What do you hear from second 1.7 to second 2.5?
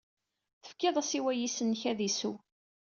ad isew.